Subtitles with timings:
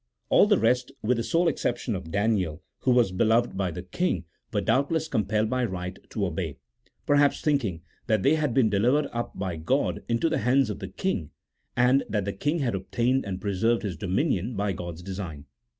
[0.29, 4.25] All the rest, with the sole exception of Daniel, who was beloved by the king,
[4.51, 6.57] were doubtless compelled by right to obey,
[7.05, 10.87] perhaps thinking that they had been delivered up by God into the hands of the
[10.89, 11.29] king,
[11.77, 15.45] and that the king had obtained and pre served his dominion by God's design.